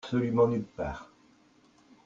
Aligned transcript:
Absolument 0.03 0.47
nulle 0.47 0.63
part. 0.65 1.11